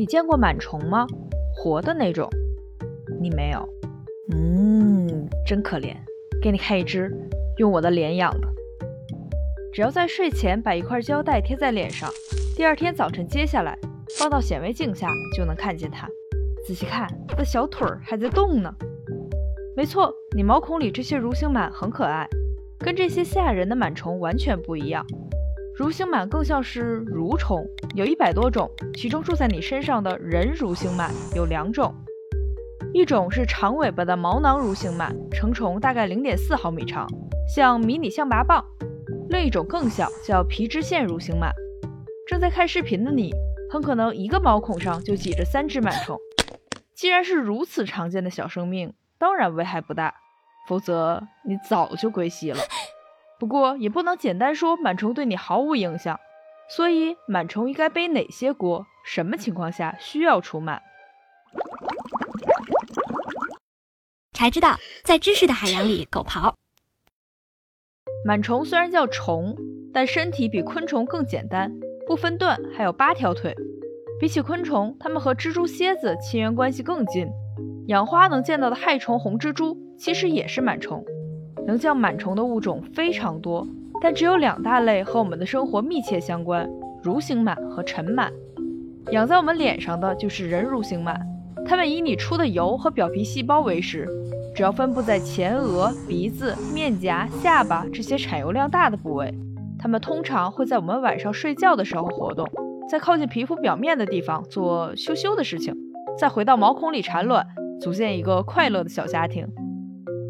[0.00, 1.06] 你见过螨虫吗？
[1.54, 2.26] 活的那种？
[3.20, 3.68] 你没有？
[4.32, 5.94] 嗯，真可怜。
[6.40, 7.14] 给你看一只，
[7.58, 8.48] 用我的脸养的。
[9.74, 12.08] 只要在睡前把一块胶带贴在脸上，
[12.56, 13.78] 第二天早晨揭下来，
[14.18, 16.08] 放到显微镜下就能看见它。
[16.66, 18.74] 仔细看，它的小腿儿还在动呢。
[19.76, 22.26] 没错，你毛孔里这些蠕形螨很可爱，
[22.78, 25.04] 跟这些吓人的螨虫完全不一样。
[25.80, 31.94] 蠕形螨更像是蠕虫，有一百多种，其中住在你身上的人蠕形螨有两种，
[32.92, 37.08] 一种是长尾巴的毛囊蠕形螨，成虫大概零点四毫米长，
[37.48, 38.62] 像迷你象拔蚌；
[39.30, 41.50] 另一种更小，叫皮脂腺蠕形螨。
[42.28, 43.32] 正在看视频的你，
[43.72, 46.18] 很可能一个毛孔上就挤着三只螨虫。
[46.94, 50.14] 既然是如此常见的小生命，当然危害不大，
[50.68, 52.58] 否则你早就归西了。
[53.40, 56.20] 不过也不能简单说螨虫对你毫无影响，
[56.68, 58.86] 所以螨虫应该背哪些锅？
[59.02, 60.78] 什么情况下需要除螨？
[64.34, 66.52] 才知道，在知识的海洋里狗刨。
[68.28, 69.56] 螨虫虽然叫虫，
[69.94, 71.72] 但身体比昆虫更简单，
[72.06, 73.56] 不分段，还有八条腿。
[74.20, 77.26] 比起昆虫，它们和蜘蛛、蝎子亲缘关系更近。
[77.86, 81.02] 养花能见到的害虫红蜘蛛，其实也是螨虫。
[81.66, 83.66] 能叫螨虫的物种非常多，
[84.02, 86.68] 但只有两大类和我们的生活密切相关：
[87.02, 88.28] 蠕形螨和尘螨。
[89.12, 91.16] 养在我们脸上的就是人蠕形螨，
[91.66, 94.08] 它们以你出的油和表皮细胞为食，
[94.54, 99.32] 主要分布在前额、鼻子、面颊、下巴这些产油量大的部位。
[99.78, 102.46] 它们通常会在我们晚上睡觉的时候活动，
[102.88, 105.74] 在靠近皮肤表面的地方做羞羞的事情，
[106.18, 107.46] 再回到毛孔里产卵。
[107.80, 109.48] 组建一个快乐的小家庭，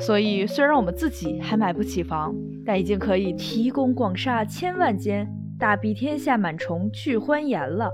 [0.00, 7.90] 所以虽然我们自己还买不起房，但已经可以提供广厦千万间，大庇天下螨虫俱欢颜了。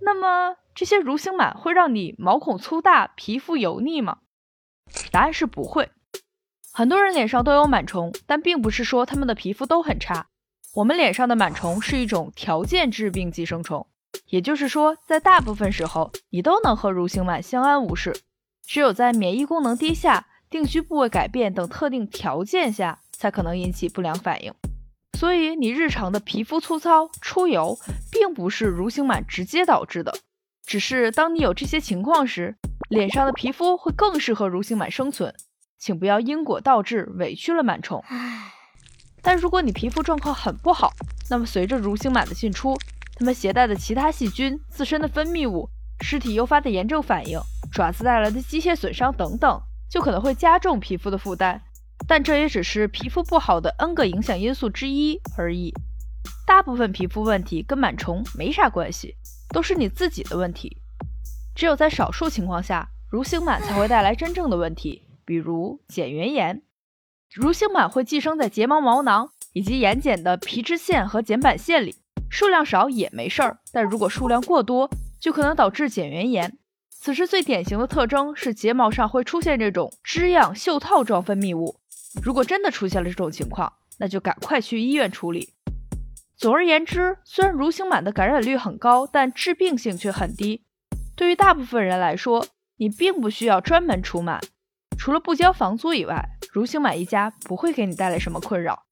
[0.00, 4.18] 那么这些蠕形螨会让你毛孔粗大、皮肤油腻吗？
[5.10, 5.90] 答案是不会。
[6.72, 10.28] 很多人脸上都有螨虫，但并不是说他们的皮肤都很差。
[10.74, 13.86] 我们脸上的螨虫是一种条件致病寄生虫。
[14.28, 18.14] 也就是说，在大部分时候，你都能和蠕形螨相安无事。
[18.66, 24.52] 只有在免疫功能低下、定居部位改变等特定条件下，才可能引起不良反应。
[25.18, 27.78] 所以，你日常的皮肤粗糙、出油，
[28.10, 30.14] 并不是蠕形螨直接导致的，
[30.66, 32.54] 只是当你有这些情况时，
[32.90, 35.34] 脸上的皮肤会更适合蠕形螨生存。
[35.78, 38.04] 请不要因果倒置，委屈了螨虫。
[39.22, 40.92] 但如果你皮肤状况很不好，
[41.30, 42.76] 那么随着蠕形螨的进出，
[43.16, 45.70] 它们携带的其他细菌、自身的分泌物、
[46.02, 47.40] 尸体诱发的炎症反应、
[47.72, 51.60] 爪子带来的机械损伤等等，就可能会加重皮肤的负担。
[52.08, 55.72] 但这也只是皮肤不好的 N 个影响因素之一而已。
[56.46, 59.14] 大部分皮肤问题跟螨虫没啥关系，
[59.50, 60.78] 都是你自己的问题。
[61.54, 66.62] 只有在少数情况下，蠕形螨才会带来真正的问题，比如睑缘炎。
[67.30, 71.96] 蠕形螨会寄生在睫毛毛囊以及眼睑的皮脂腺和睑板腺里。
[72.30, 76.58] 数量少也没事儿，但如果数量过多，就可能导致睑缘炎。
[77.04, 81.80] 此时最典型的特征是睫毛上会出现这种枝样袖套状分泌物。
[82.22, 85.52] 如果真的出现了这种情况，那就赶快去医院处理。
[86.36, 90.62] 总而言之，虽然蠕形螨的感染率很高，但致病性却很低。
[91.16, 92.46] 对于大部分人来说，
[92.76, 94.40] 你并不需要专门除螨，
[94.96, 96.24] 除了不交房租以外，
[96.54, 98.84] 蠕形螨一家不会给你带来什么困扰。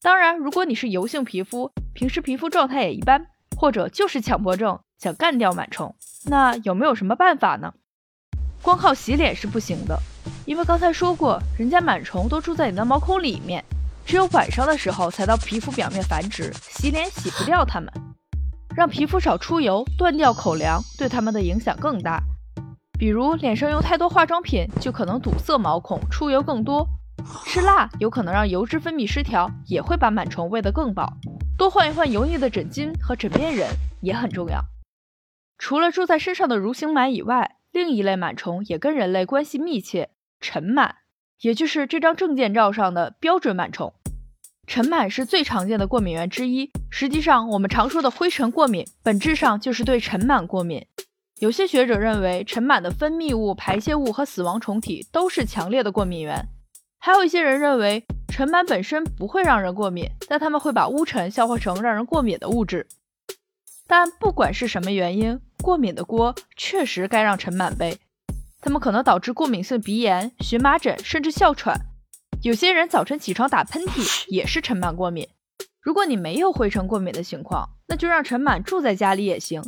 [0.00, 3.26] 当然，如果你是油性皮肤，平时皮肤状态也一般，
[3.58, 5.92] 或者就是强迫症，想干掉螨虫，
[6.26, 7.74] 那有没有什么办法呢？
[8.62, 9.98] 光靠洗脸是不行的，
[10.46, 13.64] 因为刚才说过，人家螨虫都住在你的毛孔里面，
[14.06, 17.92] 只有晚上的时候才到皮肤表面繁殖，洗脸洗不掉它们。
[18.76, 22.22] 让皮肤少出油，断掉口粮，对它们的影响更大。
[22.96, 26.86] 比如脸上用太多化妆品，就可能堵塞毛孔，出油更多。
[27.44, 31.12] 吃辣有可能让油脂分泌失调，也会把螨虫喂得更饱。
[31.58, 33.68] 多换一换油腻的枕巾和枕边人
[34.00, 34.64] 也很重要。
[35.64, 40.10] 除了住在身上的蠕形螨以外，另一类螨虫也跟人类关系密切——
[40.42, 40.90] 尘螨，
[41.40, 43.94] 也就是这张证件照上的标准螨虫。
[44.66, 46.72] 尘螨是最常见的过敏源之一。
[46.90, 50.84] 实际上，我们常说的灰尘过敏，本质上就是对尘螨过敏。
[51.38, 56.44] 有些学者认为，尘螨的分泌物、排泄物和死亡虫体都是强烈的过敏源。
[56.98, 62.88] 还有一些人认为尘螨本身不会让人过敏，但他们会把污尘消化成让人过敏的物质。
[63.88, 67.98] 但不管是什么原因，过敏的锅确实该让尘螨背。
[68.60, 71.80] 它们可能导致过敏性鼻炎、荨麻疹，甚至哮喘。
[72.42, 75.28] 有些人早晨起床打喷嚏也是尘螨过敏。
[75.80, 79.62] 如果你没有灰尘过敏的情况，那就让尘螨住在家里也行，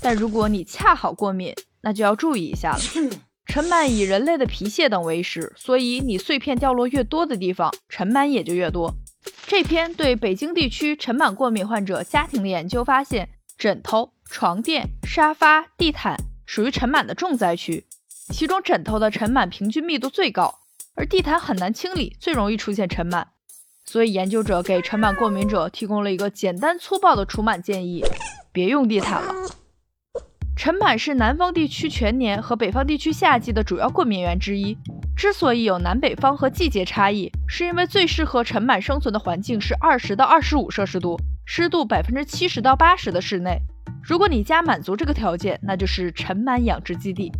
[0.00, 2.80] 但如果你恰好过敏，那就要注意一下了。
[3.46, 8.94] 尘螨以人类的皮屑等为食，所以你碎片掉落越多的地方，尘螨也就越多。
[9.46, 17.84] 这篇对北京地区尘螨过敏患者家庭的研究发现，枕头、床垫、沙发、地毯属于尘螨的重灾区，
[18.32, 20.60] 其中枕头的尘螨平均密度最高，
[20.94, 23.24] 而地毯很难清理，最容易出现尘螨。
[23.84, 28.02] 所以研究者给尘螨过敏者提供了一个简单粗暴的除螨建议：
[28.50, 29.34] 别用地毯了。
[30.56, 34.76] 尘螨是南方地区全年和北方地区夏季的主要过敏源之一。
[35.16, 43.60] 之所以有南北方和季节差异，是因为最适合尘螨生存的环境是二十到二十五摄氏度、湿度百分之七十到八十的室内。
[44.06, 47.32] 如果你家满足这个条件，那就是尘螨养殖基地。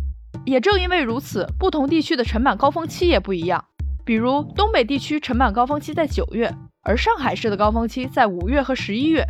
[0.45, 3.63] 也正因为如此，不同地区的尘螨高峰期也不一样。
[4.03, 6.51] 比如东北地区尘螨高峰期在九月，
[6.81, 9.23] 而上海市的高峰期在五月和十一月。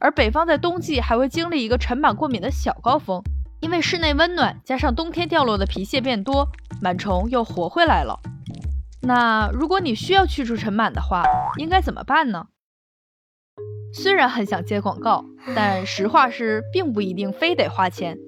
[0.00, 3.22] 而北方在冬季还会经历一个尘螨过敏的小高峰，
[3.60, 6.48] 因为室内温暖加上冬天掉落的皮屑变多，
[6.82, 8.18] 螨虫又活回来了。
[9.02, 11.22] 那如果你需要去除尘螨的话，
[11.58, 12.46] 应该怎么办呢？
[13.92, 15.24] 虽然很想接广告，
[15.54, 18.18] 但实话是并不一定非得花钱。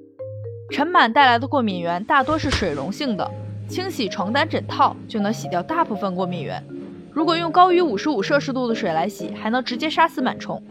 [0.70, 3.30] 尘螨带来的过敏源大多是水溶性的，
[3.68, 6.62] 清洗床单枕套就能洗掉大部分过敏源。
[7.12, 10.62] 如果用高于五十五摄氏度的水来洗，还能直接杀死螨虫。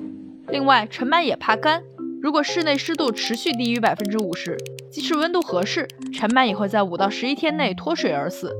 [0.47, 1.83] 另外，尘螨也怕干。
[2.21, 4.57] 如果室内湿度持续低于百分之五十，
[4.89, 8.55] 即使温度合适，尘螨也会在五到十一天内脱水而死。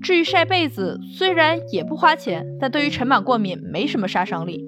[0.00, 4.64] 至于晒被子，虽然也不花钱，但对于尘螨过敏没什么杀伤力。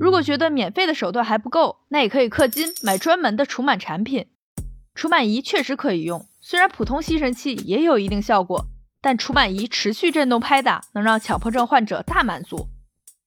[0.00, 4.28] 如果觉得免费的手段还不够，那也可以氪金买专门的除螨产品。
[4.94, 8.64] 除螨仪确实可以用，虽然普通吸尘器也有一定效果，
[9.02, 12.68] 但除螨仪持续震动拍打，能让强迫症患者大满足。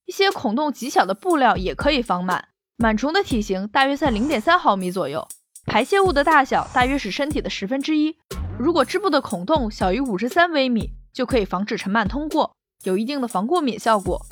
[0.05, 2.41] 一些孔洞极小的布料也可以防螨。
[2.79, 5.27] 螨虫的体型大约在零点三毫米左右，
[5.67, 8.17] 排泄物的大小大约是身体的十分之一。
[8.57, 14.25] 如果织布的孔洞小于五十三微米，就可以防止尘螨通过，有一定的防过敏效果。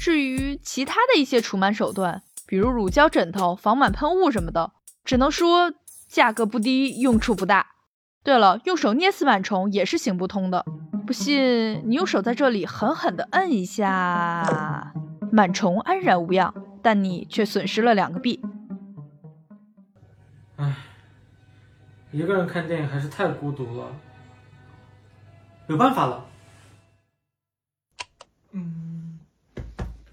[0.00, 4.72] 至于其他的一些除螨手段，比如乳胶枕头、防螨喷雾什么的，
[5.04, 5.74] 只能说
[6.08, 7.66] 价格不低，用处不大。
[8.24, 10.64] 对了，用手捏死螨虫也是行不通的。
[11.06, 14.94] 不信，你用手在这里狠狠地摁一下，
[15.34, 18.40] 螨虫安然无恙，但你却损失了两个币。
[20.56, 20.76] 唉，
[22.10, 23.88] 一个人看电影还是太孤独了。
[25.66, 26.24] 有办法了。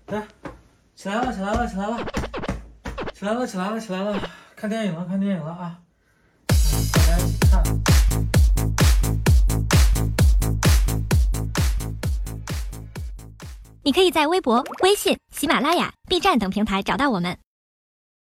[0.07, 0.25] 来，
[0.95, 1.97] 起来了，起来了，起来了，
[3.13, 5.79] 起来了，起来了，起来了，看电影了，看电影了啊！
[6.47, 7.61] 大家一起看。
[13.83, 17.37] 你可以在微博、微信、喜马拉雅、B 站等平台找到我们。